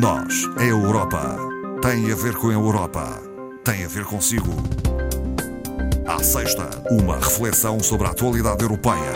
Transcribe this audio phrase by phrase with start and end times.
[0.00, 1.36] Nós, a Europa,
[1.82, 3.20] tem a ver com a Europa,
[3.62, 4.50] tem a ver consigo.
[6.06, 9.12] À sexta, uma reflexão sobre a atualidade europeia.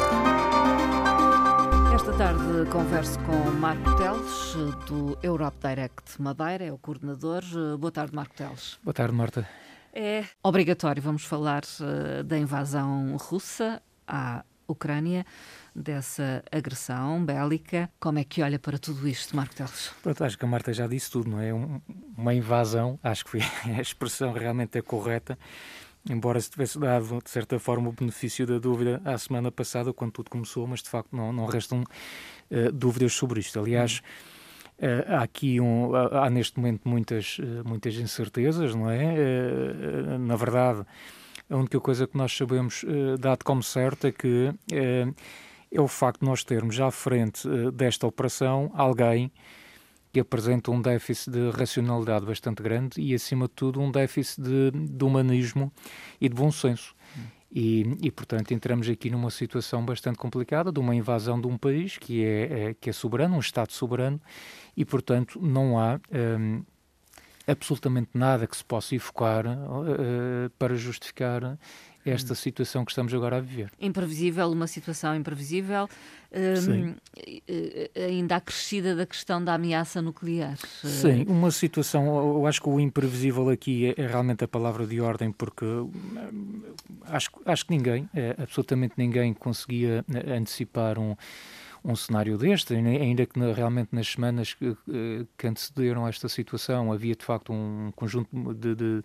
[1.95, 7.43] Esta tarde converso com Marco Teles, do Europe Direct Madeira, é o coordenador.
[7.79, 8.79] Boa tarde, Marco Teles.
[8.84, 9.48] Boa tarde, Marta.
[9.95, 15.25] É obrigatório, vamos falar uh, da invasão russa à Ucrânia
[15.75, 17.91] dessa agressão bélica.
[18.01, 19.93] Como é que olha para tudo isto, Marco Teles?
[20.02, 21.52] Pronto, acho que a Marta já disse tudo, não é?
[21.52, 23.38] uma invasão, acho que
[23.77, 25.38] a expressão realmente é correta,
[26.09, 30.12] embora se tivesse dado, de certa forma, o benefício da dúvida à semana passada, quando
[30.12, 33.59] tudo começou, mas de facto não, não restam uh, dúvidas sobre isto.
[33.59, 34.02] Aliás,
[34.79, 39.15] Uh, há aqui um, há, há, neste momento muitas, uh, muitas incertezas, não é?
[39.15, 40.85] Uh, na verdade,
[41.48, 42.84] a única coisa que nós sabemos,
[43.18, 44.52] dado como certo, é que
[45.70, 49.30] é o facto de nós termos à frente uh, desta operação alguém
[50.12, 54.71] que apresenta um déficit de racionalidade bastante grande e, acima de tudo, um déficit de,
[54.71, 55.71] de humanismo
[56.18, 56.95] e de bom senso.
[57.52, 61.99] E, e, portanto, entramos aqui numa situação bastante complicada de uma invasão de um país
[61.99, 64.19] que é, é que é soberano, um Estado soberano,
[64.75, 66.00] e, portanto, não há
[66.38, 66.65] um,
[67.47, 71.59] absolutamente nada que se possa evocar uh, para justificar
[72.05, 72.37] esta hum.
[72.37, 73.71] situação que estamos agora a viver.
[73.81, 75.89] Imprevisível, uma situação imprevisível,
[76.33, 76.94] um,
[78.09, 80.56] ainda acrescida da questão da ameaça nuclear.
[80.84, 85.00] Sim, uma situação, eu acho que o imprevisível aqui é, é realmente a palavra de
[85.00, 86.62] ordem, porque hum,
[87.06, 91.17] acho, acho que ninguém, é, absolutamente ninguém, conseguia eh, antecipar um
[91.87, 94.76] um cenário deste, ainda que realmente nas semanas que,
[95.38, 99.04] que antecederam esta situação havia de facto um conjunto de, de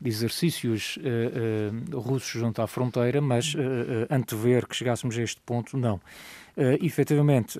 [0.00, 5.40] de exercícios uh, uh, russos junto à fronteira, mas uh, antever que chegássemos a este
[5.42, 5.96] ponto, não.
[6.56, 7.58] Uh, efetivamente,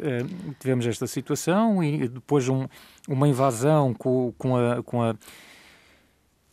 [0.58, 2.66] tivemos esta situação e depois um,
[3.06, 4.82] uma invasão com, com a.
[4.82, 5.14] Com a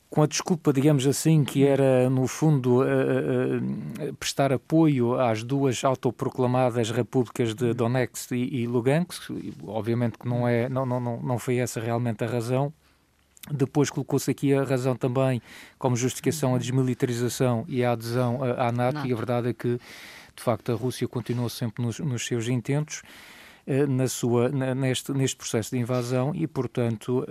[0.09, 5.83] com a desculpa, digamos assim, que era, no fundo, uh, uh, prestar apoio às duas
[5.83, 9.29] autoproclamadas repúblicas de Donetsk e, e Lugansk,
[9.65, 12.73] obviamente que não, é, não, não, não foi essa realmente a razão,
[13.51, 15.41] depois colocou-se aqui a razão também
[15.77, 19.79] como justificação a desmilitarização e a adesão à NATO, e a verdade é que,
[20.35, 23.01] de facto, a Rússia continuou sempre nos, nos seus intentos
[23.65, 27.25] eh, na sua, neste, neste processo de invasão e, portanto,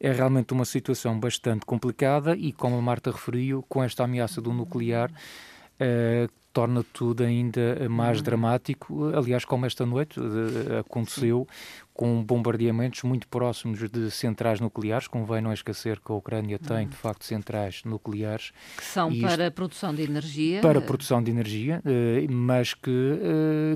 [0.00, 4.50] é realmente uma situação bastante complicada e, como a Marta referiu, com esta ameaça do
[4.50, 8.24] nuclear, uh, torna tudo ainda mais uhum.
[8.24, 9.04] dramático.
[9.14, 11.46] Aliás, como esta noite uh, aconteceu,
[11.92, 15.06] com bombardeamentos muito próximos de centrais nucleares.
[15.06, 16.88] Convém não esquecer que a Ucrânia tem, uhum.
[16.88, 18.52] de facto, centrais nucleares.
[18.78, 20.62] Que são para a produção de energia.
[20.62, 22.90] Para a produção de energia, uh, mas que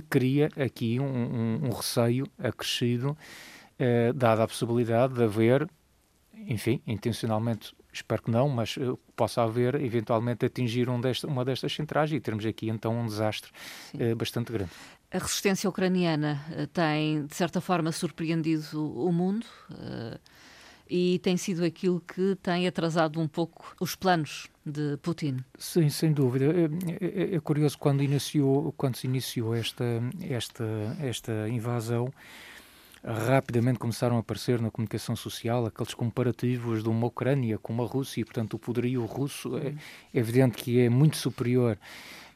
[0.08, 3.14] cria aqui um, um receio acrescido,
[4.14, 5.68] dada a possibilidade de haver,
[6.46, 11.72] enfim, intencionalmente espero que não, mas uh, possa haver eventualmente atingir um desta, uma destas
[11.72, 13.50] centrais e termos aqui então um desastre
[13.94, 14.70] uh, bastante grande.
[15.10, 19.46] A resistência ucraniana uh, tem, de certa forma, surpreendido o mundo
[20.88, 25.38] e tem sido aquilo que tem atrasado um pouco os planos de Putin.
[25.58, 26.46] Sim, sem dúvida.
[26.46, 29.84] É, é, é curioso quando iniciou, quando se iniciou esta
[30.22, 30.64] esta
[31.00, 32.12] esta invasão
[33.04, 38.22] rapidamente começaram a aparecer na comunicação social aqueles comparativos de uma Ucrânia com uma Rússia,
[38.22, 39.74] e, portanto, o poderio russo é, é
[40.18, 41.78] evidente que é muito superior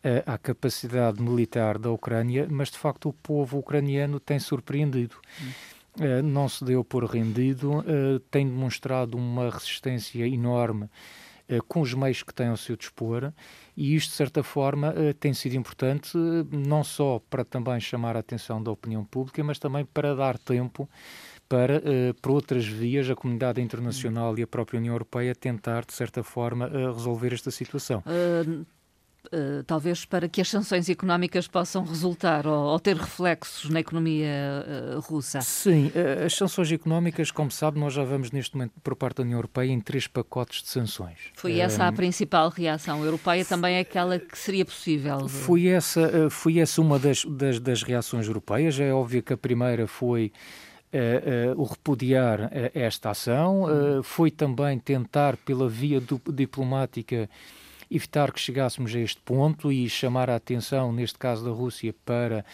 [0.05, 5.17] uh, à capacidade militar da Ucrânia, mas de facto o povo ucraniano tem surpreendido.
[5.97, 10.89] Uh, não se deu por rendido, uh, tem demonstrado uma resistência enorme
[11.67, 13.33] com os meios que têm ao seu dispor,
[13.77, 18.17] e isto, de certa forma, eh, tem sido importante eh, não só para também chamar
[18.17, 20.89] a atenção da opinião pública, mas também para dar tempo
[21.49, 21.83] para,
[22.21, 26.69] por outras vias, a comunidade internacional e a própria União Europeia tentar, de certa forma,
[26.69, 28.01] resolver esta situação.
[28.01, 28.67] Uh,
[29.31, 34.27] Uh, talvez para que as sanções económicas possam resultar ou, ou ter reflexos na economia
[34.97, 35.43] uh, russa?
[35.43, 39.25] Sim, uh, as sanções económicas, como sabe, nós já vamos neste momento por parte da
[39.25, 41.19] União Europeia em três pacotes de sanções.
[41.35, 45.29] Foi essa a principal reação europeia, também é aquela que seria possível?
[45.29, 48.81] Foi essa, foi essa uma das, das, das reações europeias.
[48.81, 50.33] É óbvio que a primeira foi
[50.91, 53.67] Uh, uh, o repudiar uh, esta ação,
[54.03, 56.03] foi também tentar, pela via
[56.33, 57.29] diplomática,
[57.91, 62.45] evitar que chegássemos a este ponto e chamar a atenção, neste caso da Rússia, para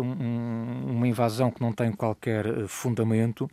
[0.00, 3.50] um, uma invasão que não tem qualquer fundamento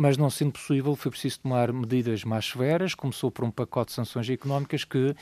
[0.00, 2.94] mas não sendo possível, foi preciso tomar medidas mais severas.
[2.94, 5.12] Começou por um pacote de sanções económicas que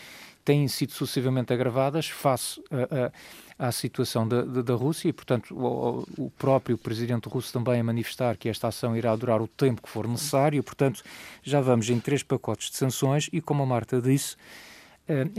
[0.44, 5.56] têm sido sucessivamente agravadas face a, a, à situação da, da, da, Rússia e, portanto,
[5.56, 9.80] o, o, próprio presidente russo também a manifestar que esta ação irá durar o tempo
[9.80, 10.62] que for necessário.
[10.62, 11.02] Portanto,
[11.42, 14.38] já vamos em três pacotes de sanções e, como a Marta disse, Uh,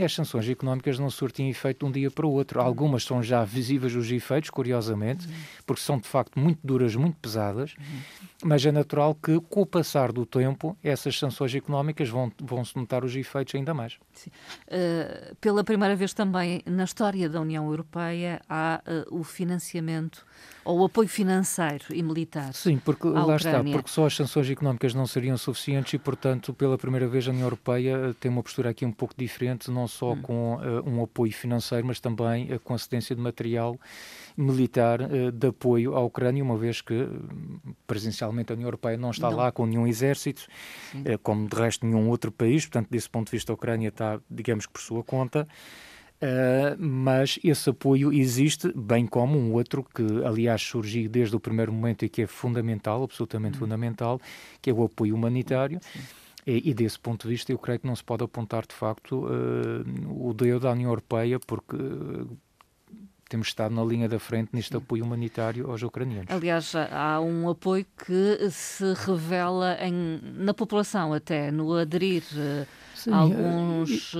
[0.02, 2.60] as sanções económicas não surtem efeito de um dia para o outro.
[2.60, 5.28] Algumas são já visíveis os efeitos, curiosamente,
[5.66, 7.74] porque são de facto muito duras, muito pesadas,
[8.42, 12.76] mas é natural que, com o passar do tempo, essas sanções económicas vão, vão se
[12.76, 13.94] notar os efeitos ainda mais.
[13.94, 20.24] Uh, pela primeira vez também na história da União Europeia há uh, o financiamento
[20.68, 22.52] ou o apoio financeiro e militar.
[22.52, 26.76] Sim, porque lá está, porque só as sanções económicas não seriam suficientes e, portanto, pela
[26.76, 30.22] primeira vez a União Europeia tem uma postura aqui um pouco diferente, não só hum.
[30.22, 33.78] com uh, um apoio financeiro, mas também uh, com a cedência de material
[34.36, 37.08] militar uh, de apoio à Ucrânia, uma vez que
[37.86, 39.36] presencialmente a União Europeia não está não.
[39.36, 40.46] lá com nenhum exército,
[41.22, 44.66] como de resto nenhum outro país, portanto, desse ponto de vista a Ucrânia está, digamos
[44.66, 45.46] que por sua conta.
[46.18, 51.72] Uh, mas esse apoio existe, bem como um outro que, aliás, surgiu desde o primeiro
[51.72, 53.60] momento e que é fundamental, absolutamente uhum.
[53.60, 54.20] fundamental,
[54.60, 55.78] que é o apoio humanitário.
[56.48, 59.26] E, e, desse ponto de vista, eu creio que não se pode apontar, de facto,
[59.26, 61.76] uh, o dedo da União Europeia, porque
[63.28, 66.30] temos estado na linha da frente neste apoio humanitário aos ucranianos.
[66.30, 72.66] Aliás, há um apoio que se revela em, na população até, no aderir uh,
[72.98, 74.18] Sim, alguns, uh,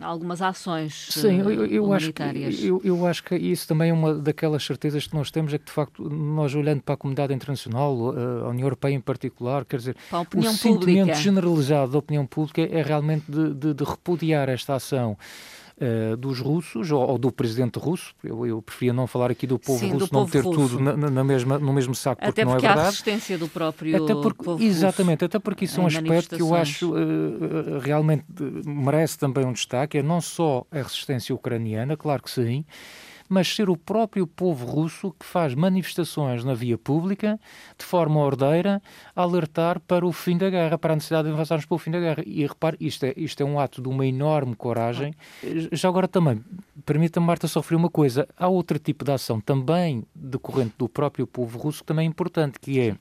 [0.00, 1.92] algumas ações Sim, eu, eu.
[1.92, 2.22] Acho que,
[2.62, 5.66] eu, eu, acho que isso também é uma daquelas certezas que nós temos, é que
[5.66, 9.96] de facto nós olhando para a comunidade internacional, a União Europeia em particular, quer dizer,
[10.10, 10.52] o pública.
[10.54, 15.16] sentimento generalizado da opinião pública é realmente de, de, de repudiar esta ação
[15.80, 18.14] uh, dos russos ou, ou, do presidente russo.
[18.22, 20.68] Eu, eu preferia não falar aqui do povo Sim, russo, do não ter russo.
[20.68, 22.80] tudo na, na, mesma, no mesmo saco, porque, até porque não é verdade.
[22.80, 26.42] Há resistência do próprio até porque, povo Exatamente, até porque isso é um aspecto que
[26.42, 28.24] eu acho uh, realmente
[28.64, 32.64] merece também um destaque, é não só a resistência ucraniana, claro que sim,
[33.28, 37.38] mas ser o próprio povo russo que faz manifestações na via pública,
[37.78, 38.82] de forma ordeira,
[39.14, 41.90] a alertar para o fim da guerra, para a necessidade de avançarmos para o fim
[41.90, 42.22] da guerra.
[42.26, 45.14] E repare, isto é, isto é um ato de uma enorme coragem.
[45.72, 46.42] Já agora também,
[46.84, 48.28] permita-me, Marta, só referir uma coisa.
[48.36, 52.58] Há outro tipo de ação também decorrente do próprio povo russo que também é importante,
[52.60, 52.96] que é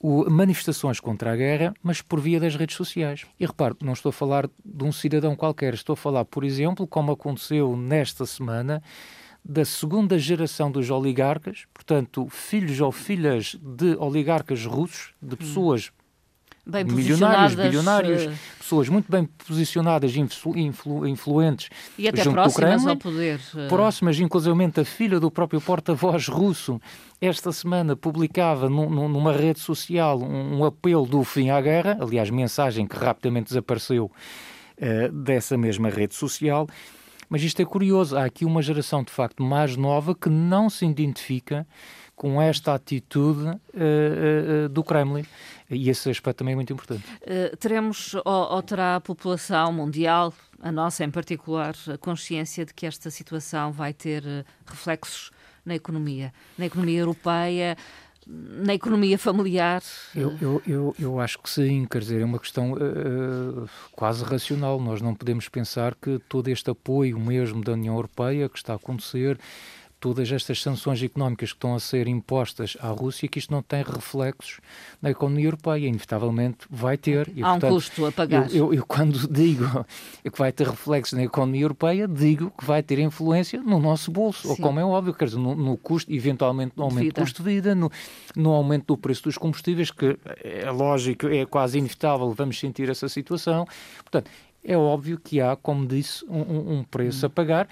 [0.00, 3.26] o, manifestações contra a guerra, mas por via das redes sociais.
[3.38, 6.86] E repare, não estou a falar de um cidadão qualquer, estou a falar, por exemplo,
[6.86, 8.82] como aconteceu nesta semana,
[9.48, 15.38] da segunda geração dos oligarcas, portanto, filhos ou filhas de oligarcas russos, de hum.
[15.38, 15.92] pessoas
[16.66, 18.32] bem milionários, bilionários, uh...
[18.58, 23.40] pessoas muito bem posicionadas, influ, influ, influentes e até junto próximas Kremlin, ao poder.
[23.54, 23.68] Uh...
[23.68, 26.80] Próximas, inclusive a filha do próprio porta-voz russo,
[27.20, 32.30] esta semana publicava num, numa rede social um, um, apelo do fim à guerra, aliás,
[32.30, 36.66] mensagem que rapidamente desapareceu uh, dessa mesma rede social,
[37.28, 40.86] mas isto é curioso, há aqui uma geração de facto mais nova que não se
[40.86, 41.66] identifica
[42.14, 45.24] com esta atitude uh, uh, do Kremlin.
[45.68, 47.04] E esse aspecto também é muito importante.
[47.22, 50.32] Uh, teremos, ou, ou, terá a população mundial,
[50.62, 54.22] a nossa em particular, a consciência de que esta situação vai ter
[54.64, 55.30] reflexos
[55.64, 57.76] na economia, na economia europeia,
[58.26, 59.82] na economia familiar?
[60.14, 64.80] Eu, eu, eu, eu, acho que sim, quer dizer, é uma questão uh, quase racional.
[64.80, 68.76] Nós não podemos pensar que todo este apoio mesmo da União Europeia que está a
[68.76, 69.38] acontecer
[69.98, 73.82] todas estas sanções económicas que estão a ser impostas à Rússia, que isto não tem
[73.82, 74.60] reflexos
[75.00, 75.86] na economia europeia.
[75.86, 77.30] Inevitavelmente vai ter.
[77.34, 78.50] E, Há portanto, um custo a pagar.
[78.50, 79.86] Eu, eu, eu, quando digo
[80.22, 84.42] que vai ter reflexos na economia europeia, digo que vai ter influência no nosso bolso,
[84.42, 84.48] Sim.
[84.50, 87.48] ou como é óbvio, quer dizer, no, no custo, eventualmente no aumento do custo de
[87.48, 87.90] vida, no,
[88.34, 93.08] no aumento do preço dos combustíveis, que é lógico, é quase inevitável, vamos sentir essa
[93.08, 93.66] situação.
[94.02, 94.30] Portanto,
[94.62, 97.28] é óbvio que há, como disse, um, um preço hum.
[97.28, 97.68] a pagar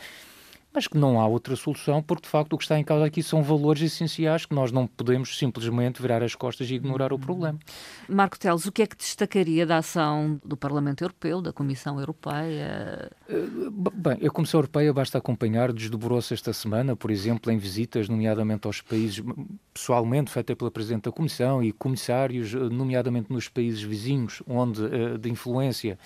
[0.75, 3.23] mas que não há outra solução, porque de facto o que está em causa aqui
[3.23, 7.59] são valores essenciais que nós não podemos simplesmente virar as costas e ignorar o problema.
[8.09, 13.09] Marco Teles, o que é que destacaria da ação do Parlamento Europeu, da Comissão Europeia?
[13.28, 13.47] Eh,
[13.95, 18.81] bem, a Comissão Europeia basta acompanhar, desdobrou-se esta semana, por exemplo, em visitas, nomeadamente aos
[18.81, 19.23] países,
[19.73, 25.19] pessoalmente feita pela Presidente da Comissão e comissários, eh, nomeadamente nos países vizinhos, onde eh,
[25.19, 25.99] de influência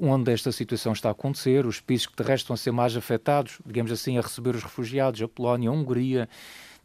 [0.00, 3.58] onde esta situação está a acontecer, os países que de resto a ser mais afetados,
[3.64, 6.28] digamos assim, a receber os refugiados, a Polónia, a Hungria,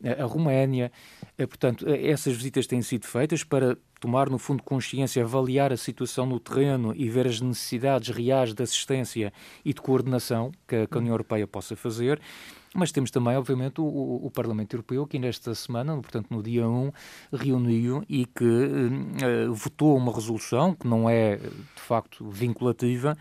[0.03, 0.91] eh, a Roménia.
[1.37, 6.25] Eh, portanto, essas visitas têm sido feitas para tomar, no fundo, consciência, avaliar a situação
[6.25, 9.33] no terreno e ver as necessidades reais de assistência
[9.63, 12.19] e de coordenação que a União Europeia possa fazer.
[12.75, 16.91] Mas temos também, obviamente, o, o, Parlamento Europeu, que nesta semana, portanto no dia 1,
[17.31, 23.17] reuniu e que uh, votou uma resolução que não é, de facto, vinculativa,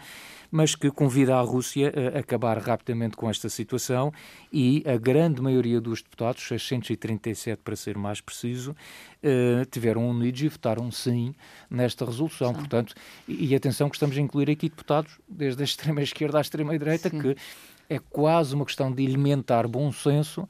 [0.51, 4.13] mas que convida a Rússia a acabar rapidamente com esta situação
[4.53, 10.49] e a grande maioria dos deputados, 637 para ser mais preciso, uh, tiveram unidos e
[10.49, 11.35] votaram sim
[11.71, 12.49] nesta resolução.
[12.49, 12.55] Sim.
[12.59, 12.95] Portanto,
[13.29, 16.77] e, e, atenção que estamos a incluir aqui deputados desde a extrema esquerda à extrema
[16.77, 17.21] direita, sim.
[17.21, 17.37] que
[17.89, 20.49] é quase uma questão de alimentar bom senso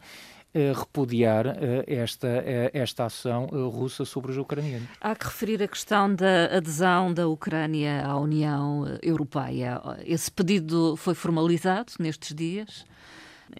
[0.72, 4.88] repudiar eh, esta, eh, esta ação eh, russa sobre os ucranianos.
[5.00, 9.80] Há que referir a questão da adesão da Ucrânia à União Europeia.
[10.04, 12.86] Esse pedido foi formalizado nestes dias?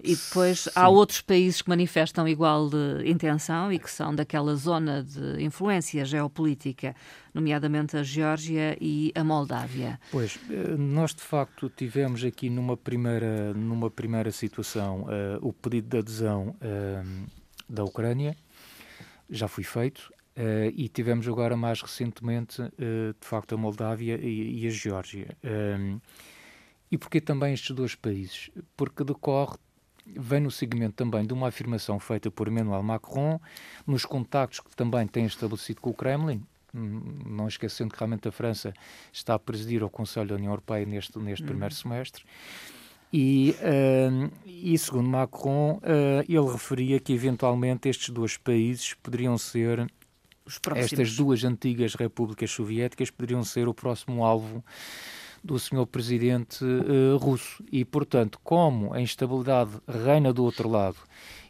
[0.02, 0.70] E depois Sim.
[0.74, 2.70] há outros países que manifestam igual
[3.04, 6.94] intenção e que são daquela zona de influência geopolítica,
[7.32, 10.00] nomeadamente a Geórgia e a Moldávia.
[10.10, 15.88] Pois, eh, nós de facto tivemos aqui numa primeira, numa primeira situação uh, o pedido
[15.88, 17.30] de adesão uh,
[17.68, 18.36] da Ucrânia,
[19.30, 22.68] já foi feito, Uh, e tivemos agora mais recentemente, uh,
[23.20, 25.28] de facto, a Moldávia e, e a Geórgia.
[26.90, 28.50] e porquê também estes dois países?
[28.76, 29.56] Porque decorre
[30.06, 33.40] vem no seguimento também de uma afirmação feita por Emmanuel Macron
[33.86, 36.42] nos contactos que também tem estabelecido com o Kremlin,
[36.74, 38.74] hum, não esquecendo que realmente a França
[39.12, 41.48] está a presidir o Conselho da União Europeia neste, neste uhum.
[41.48, 42.24] primeiro semestre.
[43.16, 49.86] E, uh, e, segundo Macron, uh, ele referia que eventualmente estes dois países poderiam ser,
[50.74, 54.64] estas duas antigas repúblicas soviéticas poderiam ser o próximo alvo
[55.44, 57.62] do senhor presidente uh, russo.
[57.70, 60.96] E, portanto, como a instabilidade reina do outro lado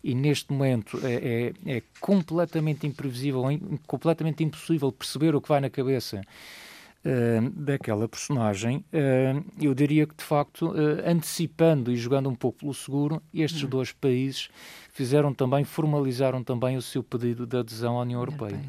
[0.02, 5.60] e neste momento é, é, é completamente imprevisível, é completamente impossível perceber o que vai
[5.60, 10.74] na cabeça uh, daquela personagem, uh, eu diria que, de facto,
[11.06, 13.68] antecipando e jogando um pouco pelo seguro, estes hum.
[13.68, 14.48] dois países
[14.92, 18.60] fizeram também, formalizaram também o seu pedido de adesão à União Europeia.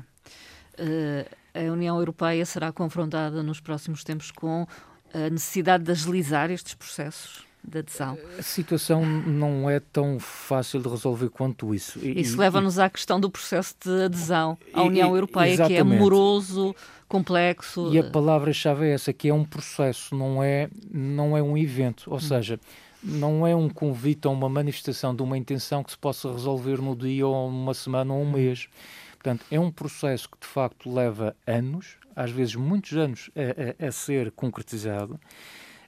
[1.53, 4.67] a União Europeia será confrontada nos próximos tempos com
[5.15, 8.17] a necessidade de agilizar estes processos de adesão?
[8.37, 11.99] A situação não é tão fácil de resolver quanto isso.
[11.99, 15.73] E, isso leva-nos à questão do processo de adesão à União Europeia, exatamente.
[15.73, 16.75] que é moroso,
[17.07, 17.93] complexo.
[17.93, 22.03] E a palavra-chave é essa, que é um processo, não é, não é um evento.
[22.07, 22.19] Ou hum.
[22.19, 22.59] seja,
[23.01, 26.95] não é um convite a uma manifestação de uma intenção que se possa resolver no
[26.95, 28.31] dia ou uma semana ou um hum.
[28.31, 28.67] mês.
[29.13, 33.87] Portanto, é um processo que de facto leva anos, às vezes muitos anos, a, a,
[33.87, 35.19] a ser concretizado,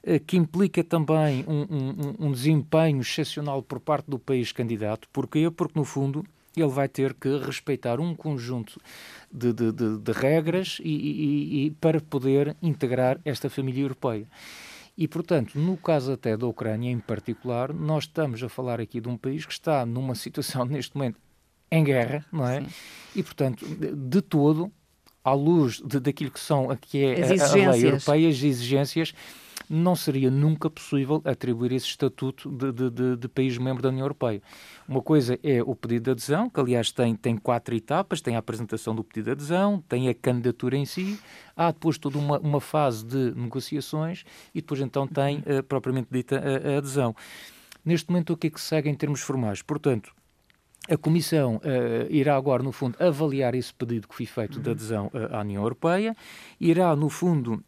[0.02, 5.08] eh, que implica também um, um, um, desempenho excepcional por parte do país candidato.
[5.12, 5.50] Porquê?
[5.50, 6.24] Porque, no fundo,
[6.56, 8.80] ele vai ter que respeitar um conjunto
[9.32, 14.26] de, de, de, de regras e, e, e, para poder integrar esta família europeia.
[14.96, 19.08] E, portanto, no caso até da Ucrânia em particular, nós estamos a falar aqui de
[19.08, 21.18] um país que está numa situação neste momento
[21.70, 22.62] em guerra, não é?
[22.62, 22.68] Sim.
[23.16, 24.72] E, portanto, de, de todo,
[25.28, 29.14] à luz de, daquilo que são que é a, a lei europeia, as exigências,
[29.68, 34.04] não seria nunca possível atribuir esse estatuto de, de, de, de, país membro da União
[34.04, 34.42] Europeia.
[34.88, 38.38] Uma coisa é o pedido de adesão, que aliás tem, tem quatro etapas, tem a
[38.38, 41.18] apresentação do pedido de adesão, tem a candidatura em si,
[41.56, 46.38] há depois toda uma, uma fase de negociações e depois então tem uh, propriamente dita
[46.38, 47.14] a, a adesão.
[47.84, 49.60] Neste momento o que é que segue em termos formais?
[49.60, 50.14] Portanto,
[50.88, 51.60] a Comissão uh,
[52.10, 54.62] irá agora, no fundo, avaliar esse pedido que foi feito uhum.
[54.62, 56.16] de adesão uh, à União Europeia,
[56.58, 57.62] irá, no fundo,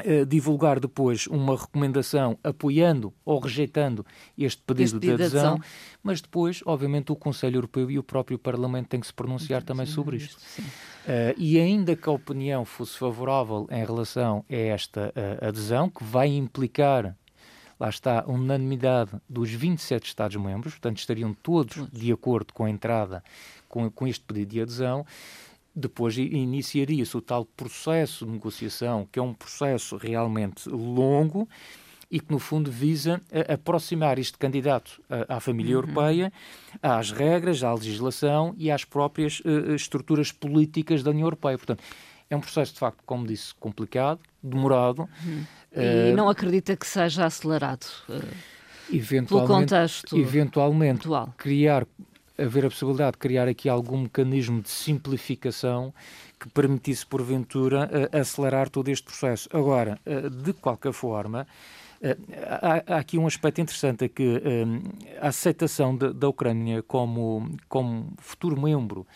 [0.00, 4.04] uh, divulgar depois uma recomendação apoiando ou rejeitando
[4.36, 5.60] este pedido, este pedido de, adesão, de, adesão,
[6.02, 9.84] mas depois, obviamente, o Conselho Europeu e o próprio Parlamento têm que se pronunciar também
[9.84, 10.40] sobre isto.
[11.36, 17.14] e ainda que a opinião fosse favorável em relação a esta adesão, que vai implicar
[17.78, 23.22] lá está a unanimidade dos 27 Estados-membros, portanto estariam todos de acordo com a entrada,
[23.68, 25.06] com, com este pedido de adesão.
[25.74, 31.48] Depois iniciaria-se o tal processo de negociação, que é um processo realmente longo
[32.10, 33.20] e que, no fundo, visa
[33.52, 35.84] aproximar este candidato à, família uhum.
[35.84, 36.32] europeia,
[36.82, 41.58] às regras, à legislação e às próprias uh, estruturas políticas da União Europeia.
[41.58, 41.84] Portanto,
[42.30, 45.08] é um processo, de facto, como disse, complicado, demorado.
[45.24, 45.44] Uhum.
[45.74, 48.14] E uh, não acredita que seja acelerado uh,
[48.92, 51.34] eventualmente, pelo contexto Eventualmente, atual.
[51.36, 51.86] criar,
[52.38, 55.92] haver a possibilidade de criar aqui algum mecanismo de simplificação
[56.40, 59.48] que permitisse, porventura, uh, acelerar todo este processo.
[59.52, 60.00] Agora,
[60.42, 61.46] de qualquer forma,
[62.86, 64.40] há, aqui um aspecto interessante, é que
[65.20, 69.06] a aceitação da Ucrânia como, como futuro membro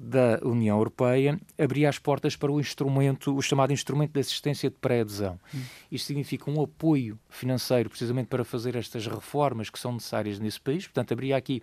[0.00, 4.76] da União Europeia abria as portas para o instrumento, o chamado instrumento de assistência de
[4.76, 5.38] pré-adesão.
[5.52, 5.60] Hum.
[5.90, 10.86] Isto significa um apoio financeiro precisamente para fazer estas reformas que são necessárias nesse país.
[10.86, 11.60] Portanto, abria aqui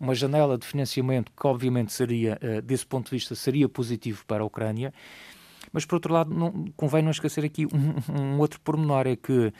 [0.00, 4.42] uma janela de financiamento que obviamente seria, eh, desse ponto de vista, seria positivo para
[4.42, 4.92] a Ucrânia.
[5.72, 9.52] Mas, por outro lado, não, convém não esquecer aqui um, um outro pormenor, é que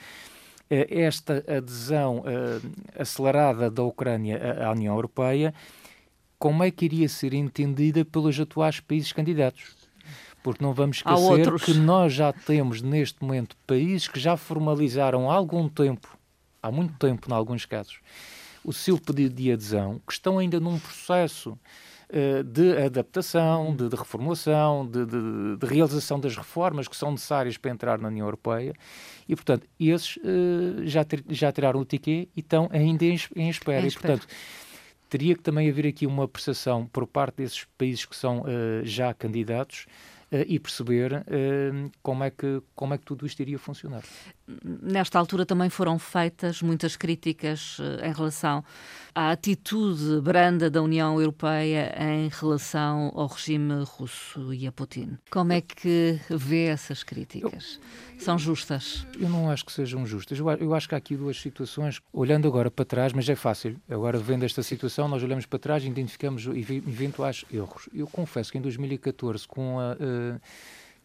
[0.69, 5.53] eh, esta adesão uh, acelerada da Ucrânia à União Europeia
[6.39, 9.77] como é que iria ser entendida pelos atuais países candidatos.
[10.41, 15.35] Porque não vamos esquecer que nós já temos neste momento países que já formalizaram há
[15.35, 16.17] algum tempo,
[16.63, 17.99] há muito tempo em alguns casos,
[18.63, 21.51] o seu pedido de adesão, que estão ainda num processo
[22.09, 27.57] uh, de adaptação, de, de reformulação, de, de, de, realização das reformas que são necessárias
[27.57, 28.73] para entrar na União Europeia.
[29.27, 33.49] E, portanto, esses uh, já, ter, já tiraram o ticket e estão ainda em, em
[33.49, 33.85] espera.
[33.85, 34.25] Em e, portanto,
[35.09, 38.45] teria que também haver aqui uma apreciação por parte desses países que são uh,
[38.83, 39.87] já candidatos
[40.31, 44.03] uh, e perceber uh, como, é que, como é que tudo isto iria funcionar.
[44.63, 48.63] Nesta altura também foram feitas muitas críticas em relação
[49.13, 55.17] à atitude branda da União Europeia em relação ao regime russo e a Putin.
[55.29, 57.79] Como é que vê essas críticas?
[58.17, 59.05] São justas?
[59.19, 60.39] Eu não acho que sejam justas.
[60.39, 62.01] Eu, eu acho que há aqui duas situações.
[62.11, 63.79] Olhando agora para trás, mas é fácil.
[63.89, 67.87] Agora, vendo esta situação, nós olhamos para trás e identificamos eventuais erros.
[67.93, 69.93] Eu confesso que em 2014, com a.
[69.93, 70.39] Uh,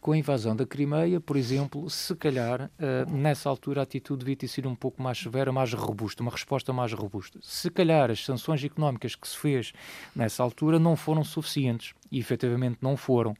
[0.05, 4.35] com a invasão da Crimeia, por exemplo, se calhar uh, nessa altura a atitude devia
[4.35, 7.39] ter sido um pouco mais severa, mais robusta, uma resposta mais robusta.
[7.41, 9.73] Se calhar as sanções económicas que se fez
[10.15, 13.35] nessa altura não foram suficientes e efetivamente não foram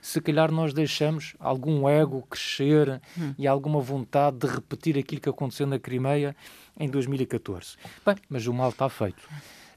[0.00, 3.34] se calhar nós deixamos algum ego crescer hum.
[3.36, 6.36] e alguma vontade de repetir aquilo que aconteceu na Crimeia
[6.78, 7.76] em 2014.
[8.06, 9.28] Bem, mas o mal está feito.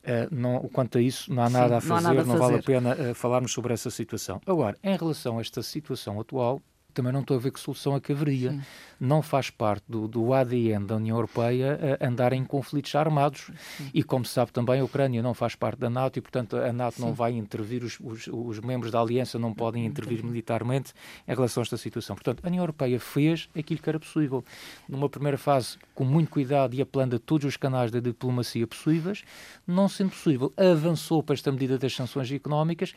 [0.03, 2.37] Uh, não, quanto a isso, não há nada, Sim, a, fazer, não, nada a fazer,
[2.37, 4.41] não vale a pena uh, falarmos sobre essa situação.
[4.45, 6.61] Agora, em relação a esta situação atual,
[6.93, 8.51] também não estou a ver que solução é que haveria.
[8.51, 8.61] Sim.
[8.99, 13.51] Não faz parte do, do, ADN da União Europeia uh, andar em conflitos armados.
[13.77, 13.89] Sim.
[13.93, 16.71] E, como se sabe também, a Ucrânia não faz parte da NATO e, portanto, a
[16.71, 17.01] NATO Sim.
[17.01, 20.93] não vai intervir, os, os, os, membros da aliança não podem intervir militarmente
[21.27, 22.15] em relação a esta situação.
[22.15, 24.43] Portanto, a União Europeia fez aquilo que era possível.
[24.87, 29.23] Numa primeira fase, com muito cuidado e apelando a todos os canais da diplomacia possíveis,
[29.67, 32.93] não sendo possível, avançou para esta medida das sanções económicas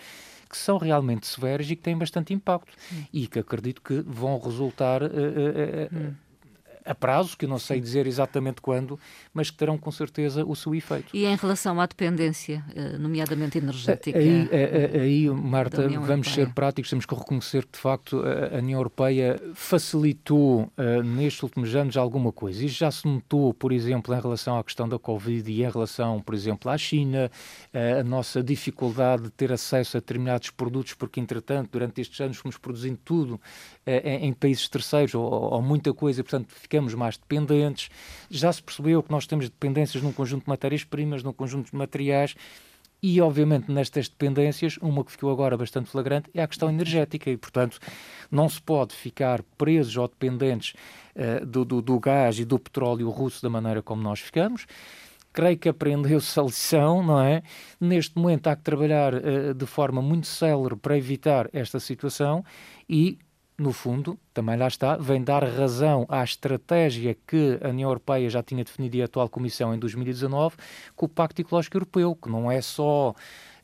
[0.49, 2.73] que são realmente severas e que têm bastante impacto.
[3.13, 6.15] E que acredito que vão resultar uh, uh, uh,
[6.87, 8.99] a prazo, que eu não sei dizer exatamente quando,
[9.35, 11.15] mas que terão com certeza o seu efeito.
[11.15, 14.19] E em relação à dependência, eh, nomeadamente energética?
[14.19, 18.23] Aí, eh, eh, aí Marta, vamos ser práticos, temos que reconhecer que, de facto,
[18.53, 20.71] a União Europeia facilitou
[21.05, 22.65] nestes últimos anos alguma coisa.
[22.65, 26.21] Isso já se notou, por exemplo, em relação à questão da Covid e em relação,
[26.21, 27.31] por exemplo, à China,
[27.99, 32.57] a nossa dificuldade de ter acesso a determinados produtos, porque, entretanto, durante estes anos fomos
[32.57, 33.41] produzindo tudo
[33.87, 37.89] em países terceiros, ou, ou muita coisa, portanto, ficamos mais dependentes.
[38.31, 42.35] Já se percebeu que nós temos dependências num conjunto de matérias-primas, num conjunto de materiais.
[43.03, 47.37] E, obviamente, nestas dependências, uma que ficou agora bastante flagrante é a questão energética, e,
[47.37, 47.79] portanto,
[48.31, 50.75] não se pode ficar presos ou dependentes
[51.15, 54.67] uh, do, do, do, gás e do petróleo russo da maneira como nós ficamos.
[55.33, 57.43] Creio que aprendeu-se a lição, não é?
[57.79, 62.45] Neste momento há que trabalhar uh, de forma muito célere para evitar esta situação
[62.89, 63.19] e
[63.59, 68.43] no fundo, também lá está, vem dar razão à estratégia que a União Europeia já
[68.43, 70.57] tinha definido e a atual Comissão em 2019
[70.95, 73.15] com o Pacto Ecológico Europeu, que não é só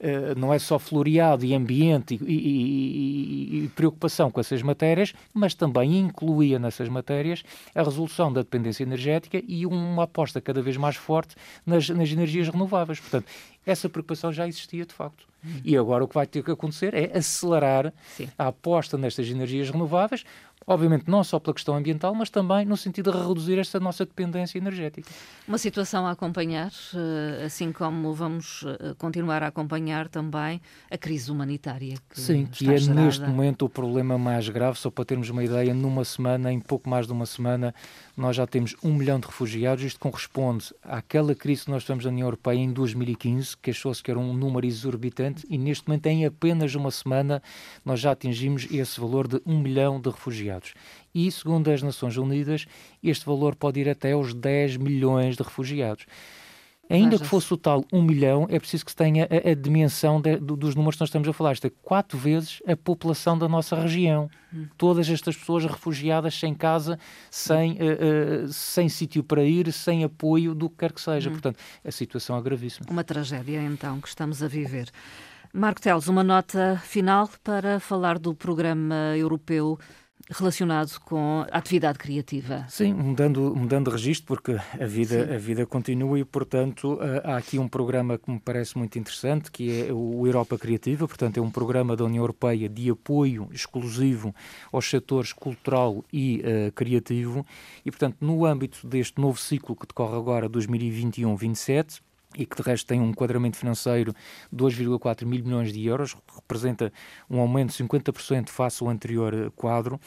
[0.02, 5.14] Uh, não é só floreado e ambiente e, e, e, e, preocupação com essas matérias,
[5.32, 10.76] mas também incluía nessas matérias a resolução da dependência energética e uma aposta cada vez
[10.76, 12.98] mais forte nas, nas energias renováveis.
[12.98, 13.26] Portanto,
[13.64, 15.31] essa preocupação já existia de facto.
[15.64, 18.28] E agora o que vai ter que acontecer é acelerar Sim.
[18.38, 20.24] a aposta nestas energias renováveis,
[20.66, 24.58] Obviamente, não só pela questão ambiental, mas também no sentido de reduzir esta nossa dependência
[24.58, 25.10] energética.
[25.46, 31.30] Uma situação a acompanhar, eh, assim como vamos eh, continuar a acompanhar também a crise
[31.30, 31.96] humanitária.
[32.08, 33.00] Que Sim, que é gerada.
[33.00, 34.78] neste momento o problema mais grave.
[34.78, 37.74] Só para termos uma ideia, numa semana, em pouco mais de uma semana,
[38.16, 39.84] nós já temos um milhão de refugiados.
[39.84, 44.10] Isto corresponde àquela crise que nós tivemos na União Europeia em 2015, que achou-se que
[44.10, 47.42] era um número exorbitante, e neste momento, em apenas uma semana,
[47.84, 50.51] nós já atingimos esse valor de um milhão de refugiados.
[51.14, 52.66] E, segundo as Nações Unidas,
[53.02, 56.06] este valor pode ir até aos 10 milhões de refugiados.
[56.90, 60.20] Ainda que fosse o tal um milhão, é preciso que se tenha a, a dimensão
[60.20, 61.52] de, dos números que nós estamos a falar.
[61.52, 64.28] Isto é quatro vezes a população da nossa região.
[64.52, 64.66] Hum.
[64.76, 66.98] Todas estas pessoas refugiadas sem casa,
[67.30, 71.30] sem, uh, uh, sem sítio para ir, sem apoio, do que quer que seja.
[71.30, 71.32] Hum.
[71.32, 72.86] Portanto, a situação é gravíssima.
[72.90, 74.90] Uma tragédia, então, que estamos a viver.
[75.54, 79.78] Marco Teles, uma nota final para falar do programa europeu
[80.30, 82.64] relacionado com a atividade criativa.
[82.68, 87.36] Sim, mudando, mudando de registro, porque a vida, a vida continua e, portanto, eh, há
[87.36, 91.40] aqui um programa que me parece muito interessante, que é o Europa Criativa, portanto, é
[91.40, 94.34] um programa da União Europeia de apoio exclusivo
[94.72, 97.44] aos setores cultural e uh, criativo,
[97.84, 102.00] e, portanto, no âmbito deste novo ciclo que decorre agora, 2021-27,
[102.36, 104.14] e que de resto tem um enquadramento financeiro
[104.50, 106.92] de 2,4 mil milhões de euros, representa
[107.28, 110.00] um aumento de 50% face ao anterior eh, quadro.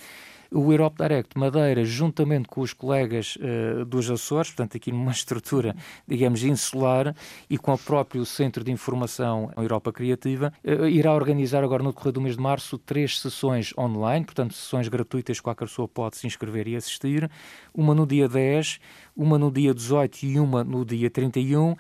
[0.52, 5.76] O Europe Direct Madeira, juntamente com os colegas uh, dos Açores, portanto, aqui numa estrutura,
[6.08, 7.16] digamos, insular,
[7.50, 12.14] e com o próprio Centro de Informação Europa Criativa, uh, irá organizar agora no decorrer
[12.14, 16.68] do mês de março três sessões online, portanto, sessões gratuitas, qualquer pessoa pode se inscrever
[16.68, 17.30] e assistir,
[17.74, 18.80] uma no dia 10,
[19.16, 21.76] uma no dia 18 e uma no dia 31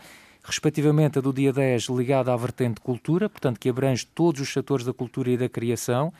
[0.46, 4.86] respectivamente a do dia 10 ligada à vertente cultura, portanto que abrange todos os setores
[4.86, 6.14] da cultura e da criação.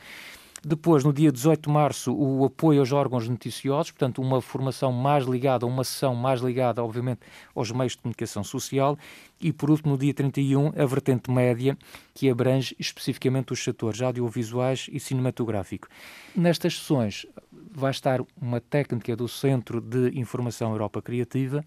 [0.64, 5.24] Depois, no dia 18 de março, o apoio aos órgãos noticiosos, portanto, uma formação mais
[5.24, 7.20] ligada, uma sessão mais ligada, obviamente,
[7.54, 8.98] aos meios de comunicação social.
[9.40, 11.78] E, por último, no dia 31, a vertente média,
[12.12, 15.86] que abrange especificamente os setores audiovisuais e cinematográfico.
[16.34, 17.26] Nestas sessões
[17.70, 21.64] vai estar uma técnica do Centro de Informação Europa Criativa,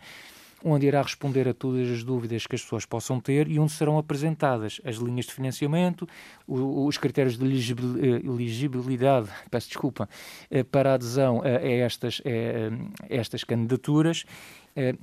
[0.64, 3.98] onde irá responder a todas as dúvidas que as pessoas possam ter e onde serão
[3.98, 6.08] apresentadas as linhas de financiamento,
[6.48, 10.10] os critérios de eh, elegibilidade, peço desculpa,
[10.50, 14.26] eh, para adesão a estas, a estas candidaturas.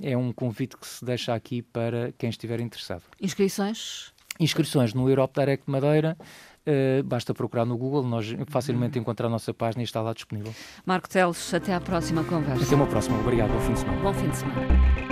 [0.01, 3.03] É um convite que se deixa aqui para quem estiver interessado.
[3.21, 4.11] Inscrições?
[4.39, 6.17] Inscrições no Europe Direct Madeira.
[6.67, 9.01] Uh, basta procurar no Google, nós facilmente uhum.
[9.03, 10.53] encontrar a nossa página e está lá disponível.
[10.85, 12.61] Marco Teles, até à próxima conversa.
[12.61, 13.17] Até uma próxima.
[13.19, 13.51] Obrigado.
[13.53, 14.01] Bom fim de semana.
[14.01, 15.06] Bom fim de semana.